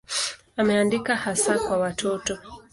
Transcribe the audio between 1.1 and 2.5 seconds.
hasa kwa watoto.